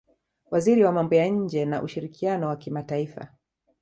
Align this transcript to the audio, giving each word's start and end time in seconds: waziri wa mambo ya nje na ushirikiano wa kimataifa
waziri 0.51 0.83
wa 0.83 0.91
mambo 0.91 1.15
ya 1.15 1.27
nje 1.27 1.65
na 1.65 1.81
ushirikiano 1.83 2.47
wa 2.47 2.55
kimataifa 2.57 3.35